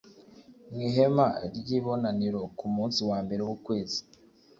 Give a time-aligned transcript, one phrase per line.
[0.71, 1.27] Mu ihema
[1.57, 3.99] ry ibonaniro ku munsi wa mbere w ukwezi